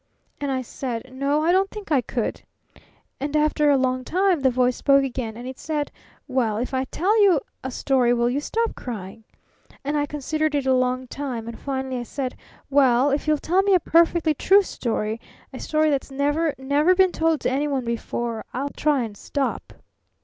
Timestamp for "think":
1.69-1.91